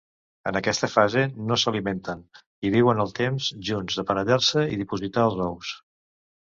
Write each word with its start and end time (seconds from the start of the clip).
En 0.51 0.55
aquesta 0.59 0.87
fase 0.93 1.25
no 1.51 1.57
s'alimenten, 1.65 2.25
i 2.67 2.73
viuen 2.79 3.05
el 3.07 3.15
temps 3.23 3.53
just 3.71 3.95
d'aparellar-se 4.01 4.69
i 4.77 4.83
dipositar 4.85 5.33
els 5.33 5.43
ous. 5.53 5.81